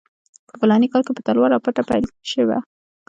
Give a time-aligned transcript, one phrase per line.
[0.49, 2.57] په فلاني کال کې په تلوار او پټه پیل شوه.